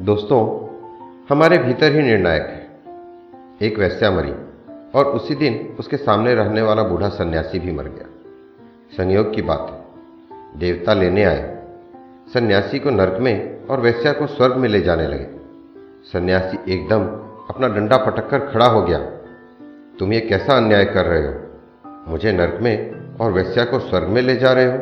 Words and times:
दोस्तों, 0.00 0.40
हमारे 1.30 1.58
भीतर 1.58 1.92
ही 1.92 2.02
निर्णायक 2.02 2.42
है। 2.42 2.68
एक 3.62 3.78
वैश्या 3.78 4.10
मरी 4.10 4.32
और 4.94 5.04
उसी 5.04 5.34
दिन 5.34 5.76
उसके 5.78 5.96
सामने 5.96 6.34
रहने 6.34 6.62
वाला 6.62 6.82
बूढ़ा 6.82 7.08
सन्यासी 7.08 7.58
भी 7.58 7.72
मर 7.72 7.84
गया। 7.84 8.06
संयोग 8.96 9.34
की 9.34 9.42
बात 9.42 9.66
है, 9.70 9.84
देवता 10.60 10.94
लेने 10.94 11.24
आए। 11.24 11.62
सन्यासी 12.34 12.78
को 12.78 12.90
नरक 12.90 13.20
में 13.20 13.66
और 13.66 13.80
वैश्या 13.80 14.12
को 14.12 14.26
स्वर्ग 14.26 14.56
में 14.56 14.68
ले 14.68 14.80
जाने 14.80 15.06
लगे। 15.06 15.26
सन्यासी 16.12 16.74
एकदम 16.74 17.02
अपना 17.54 17.68
डंडा 17.68 17.96
पटक 17.96 18.30
कर 18.30 18.38
खड़ा 18.38 18.66
हो 18.66 18.82
गया। 18.82 18.98
तुम 19.98 20.12
ये 20.12 20.20
कैसा 20.20 20.56
अन्याय 20.56 20.84
कर 20.84 21.04
रहे 21.04 21.26
हो? 21.26 21.34
मुझे 22.08 22.32
नरक 22.32 22.58
में 22.62 22.92
और 23.16 23.32
वैश्या 23.32 23.64
को 23.64 23.78
स्वर्ग 23.78 24.08
में 24.08 24.22
ले 24.22 24.36
जा 24.36 24.52
रहे 24.52 24.66
हो? 24.66 24.78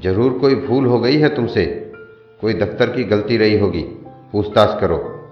ज़रूर 0.00 0.32
कोई 0.32 0.54
भूल 0.54 0.86
हो 0.86 1.00
गई 1.00 1.16
है 1.16 1.34
तुमसे। 1.34 1.92
कोई 2.40 2.54
दफ्तर 2.54 2.90
की 2.90 3.04
गलती 3.04 3.36
रही 3.36 3.58
होगी। 3.58 4.00
पूछताछ 4.34 4.80
करो। 4.80 5.28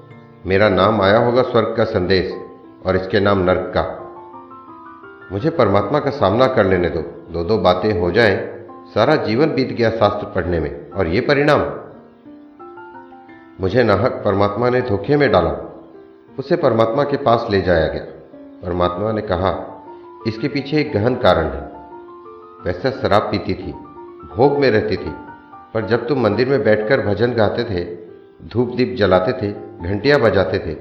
मेरा 0.47 0.69
नाम 0.69 1.03
आया 1.03 1.19
होगा 1.19 1.43
स्वर्ग 1.43 1.75
का 1.77 1.85
संदेश, 1.85 2.33
और 2.87 2.97
इसके 2.97 3.21
नाम 3.21 3.39
नर्क 3.39 3.73
का। 3.77 3.99
मुझे 5.33 5.51
परमात्मा 5.51 5.99
का 6.01 6.11
सामना 6.11 6.47
कर 6.47 6.67
लेने 6.67 6.89
दो। 6.89 7.01
दो 7.33 7.45
दो 7.45 7.59
बातें 7.59 8.01
हो 8.01 8.11
जाएँ, 8.11 8.67
सारा 8.95 9.17
जीवन 9.17 9.47
बीत 9.47 9.69
गया 9.69 9.91
शास्त्र 9.91 10.27
पढ़ने 10.27 10.61
में, 10.61 10.91
और 10.91 11.07
ये 11.07 11.21
परिणाम। 11.21 11.61
मुझे 13.61 13.83
नाहक 13.83 14.23
परमात्मा 14.25 14.71
ने 14.71 14.81
धोखे 14.81 15.17
में 15.17 15.33
डाला, 15.33 15.85
उसे 16.39 16.57
परमात्मा 16.57 17.05
के 17.05 17.17
पास 17.17 17.47
ले 17.51 17.61
जाया 17.61 17.87
गया। 17.87 18.05
परमात्मा 18.63 19.13
ने 19.13 19.23
कहा, 19.23 19.85
इसके 20.27 20.49
पीछे 20.49 20.77
एक 20.77 20.93
गहन 20.93 21.15
कारण 21.15 21.45
है। 21.45 21.71
वैसा 22.65 22.91
शराब 22.91 23.23
पीती 23.23 23.55
थी, 23.55 23.73
भोग 24.37 24.59
में 24.59 24.71
रहती 24.71 24.97
थी, 24.97 25.15
पर 25.75 25.87
जब 25.87 26.07
तुम 26.07 26.21
मंदिर 26.21 26.49
में 26.49 26.65
बैठकर 26.65 27.01
भजन 27.01 27.33
गाते 27.33 27.65
थे 27.65 28.02
धूप 28.49 28.75
दीप 28.77 28.97
जलाते 28.99 29.33
थे, 29.33 29.55
घंटियाँ 29.83 30.21
बजाते 30.21 30.59
थे। 30.59 30.75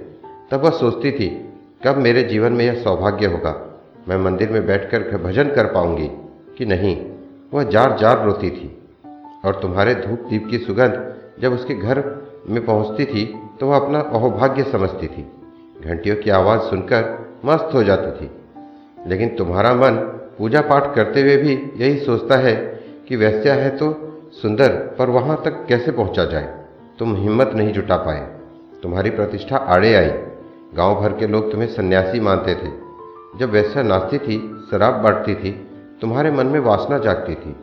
तब 0.52 0.62
वह 0.64 0.70
सोचती 0.70 1.12
थी, 1.12 1.54
कब 1.86 1.98
मेरे 1.98 2.24
जीवन 2.24 2.52
में 2.52 2.66
यह 2.66 2.84
सौभाग्य 2.84 3.26
होगा। 3.26 3.82
मैं 4.10 4.18
मंदिर 4.18 4.50
में 4.50 4.68
बैठकर 4.68 5.18
भजन 5.18 5.44
कर 5.44 5.66
पाऊँगी 5.66 6.12
कि 6.58 6.66
नहीं? 6.66 7.12
वह 7.54 7.64
जार 7.64 7.98
जार 8.00 8.26
रोती 8.26 8.50
थी। 8.50 8.78
और 9.46 9.60
तुम्हारे 9.62 9.96
धूप 9.96 10.20
दीप 10.30 10.48
की 10.50 10.58
सुगंध 10.58 11.16
जब 11.40 11.54
उसके 11.54 11.76
घर 11.76 12.28
में 12.50 12.66
पहुँचती 12.66 13.06
थी 13.06 13.40
तो 13.60 13.68
वह 13.68 13.76
अपना 13.76 14.00
अहोभाग्य 14.00 14.64
समझती 14.64 15.08
थी। 15.08 15.32
घंटियों 15.86 16.16
की 16.16 16.30
आवाज़ 16.30 16.60
सुनकर 16.60 17.30
मस्त 17.46 17.70
हो 17.74 17.84
जाती 17.84 18.26
थी। 18.26 18.32
लेकिन 19.08 19.30
तुम्हारा 19.36 19.74
मन 19.74 19.96
पूजा 20.38 20.62
पाठ 20.62 20.96
करते 20.96 21.22
हुए 21.22 21.38
भी 21.38 21.72
यही 21.76 22.00
सोचता 22.00 22.36
है 22.36 22.56
कि 23.08 23.16
वैश्या 23.16 23.54
है 23.54 23.70
तो 23.70 24.14
सुंदर, 24.34 24.70
पर 24.70 25.10
वहाँ 25.10 25.42
तक 25.46 25.66
कैसे 25.70 25.92
पहुँचा 25.92 26.26
जाए? 26.26 26.61
तुम 27.02 27.16
हिम्मत 27.16 27.52
नहीं 27.56 27.74
जुटा 27.74 27.98
पाए। 27.98 28.38
तुम्हारी 28.84 29.10
प्रतिष्ठा 29.10 29.58
आड़े 29.58 29.96
आई। 29.96 30.08
गाँव 30.76 31.02
भर 31.02 31.14
के 31.14 31.28
लोग 31.28 31.52
तुम्हें 31.52 31.68
सन्यासी 31.68 32.20
मानते 32.20 32.56
थे। 32.56 32.72
जब 33.40 33.50
वैसा 33.50 33.82
नाचती 33.82 34.18
थी, 34.18 34.68
शराब 34.72 34.94
बांटती 34.94 35.36
थी, 35.36 35.52
तुम्हारे 36.02 36.32
मन 36.32 36.46
में 36.46 36.60
वासना 36.60 36.98
जागती 36.98 37.36
थी। 37.36 37.56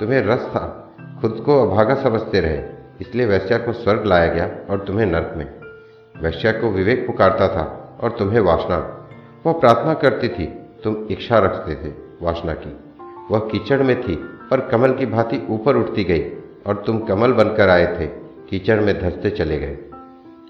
तुम्हें 0.00 0.22
रस 0.22 0.38
था, 0.38 0.94
खुद 1.20 1.42
को 1.46 1.70
अभागा 1.70 1.94
समझते 1.94 2.40
रहे। 2.40 2.58
इसलिए 3.00 3.26
वैश्या 3.26 3.58
को 3.58 3.72
स्वर्ग 3.72 4.04
लाया 4.04 4.26
गया 4.26 4.50
और 4.70 4.78
तुम्हें 4.78 5.06
नर्क 5.06 5.34
में। 5.36 5.54
वैश्या 6.22 6.52
को 6.52 6.70
विवेक 6.70 7.06
पुकारता 7.06 7.48
था 7.48 7.98
और 8.02 8.10
तुम्हें 8.10 8.40
वासना। 8.40 9.08
वह 9.46 9.52
प्रार्थना 9.52 9.94
करती 9.94 10.28
थी, 10.28 10.46
तुम 10.84 10.96
इच्छा 11.10 11.38
रखते 11.38 11.74
थे 11.74 11.92
वासना 12.22 12.54
की। 12.54 12.76
वह 13.30 13.38
कीचड़ 13.38 13.82
में 13.82 14.02
थी, 14.02 14.16
पर 14.50 14.60
कमल 14.60 14.92
की 14.92 15.06
भांति 15.06 15.46
ऊपर 15.50 15.76
उठती 15.76 16.04
गई 16.04 16.32
और 16.66 16.82
तुम 16.86 16.98
कमल 16.98 17.32
बनकर 17.32 17.68
आए 17.68 17.86
थे। 17.86 18.25
कीचड़ 18.48 18.80
में 18.80 19.00
धंसते 19.00 19.30
चले 19.30 19.58
गए। 19.58 19.78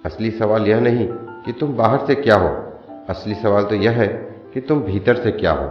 असली 0.05 0.30
सवाल 0.30 0.66
यह 0.66 0.80
नहीं 0.80 1.08
कि 1.12 1.52
तुम 1.52 1.77
बाहर 1.77 2.06
से 2.06 2.14
क्या 2.14 2.36
हो। 2.36 2.72
असली 3.08 3.34
सवाल 3.34 3.64
तो 3.64 3.75
यह 3.75 3.91
है 3.91 4.08
कि 4.55 4.61
तुम 4.61 4.80
भीतर 4.80 5.14
से 5.14 5.33
क्या 5.33 5.53
हो। 5.53 5.66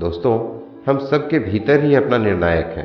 दोस्तों, 0.00 0.60
हम 0.86 0.98
सबके 0.98 1.38
भीतर 1.38 1.84
ही 1.84 1.94
अपना 1.94 2.18
निर्णायक 2.18 2.66
है। 2.66 2.84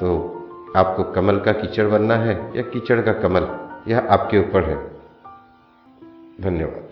तो 0.00 0.34
आपको 0.76 1.02
कमल 1.02 1.40
का 1.40 1.52
कीचड़ 1.52 1.86
बनना 1.86 2.14
है 2.14 2.52
या 2.56 2.62
कीचड़ 2.62 3.00
का 3.00 3.12
कमल? 3.12 3.48
यह 3.88 3.98
आपके 3.98 4.38
ऊपर 4.38 4.64
है। 4.64 4.90
धन्यवाद। 6.40 6.87